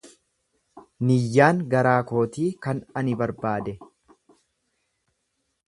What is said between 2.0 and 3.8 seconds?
kootii kan ani barbaade.